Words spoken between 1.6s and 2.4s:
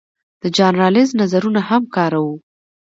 هم کاروو.